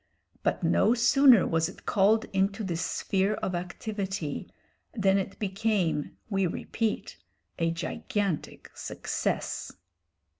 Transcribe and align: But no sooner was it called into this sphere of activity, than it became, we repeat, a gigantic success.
But 0.41 0.63
no 0.63 0.95
sooner 0.95 1.45
was 1.45 1.69
it 1.69 1.85
called 1.85 2.25
into 2.33 2.63
this 2.63 2.83
sphere 2.83 3.35
of 3.35 3.53
activity, 3.53 4.49
than 4.95 5.19
it 5.19 5.37
became, 5.37 6.17
we 6.27 6.47
repeat, 6.47 7.17
a 7.59 7.69
gigantic 7.69 8.71
success. 8.73 9.71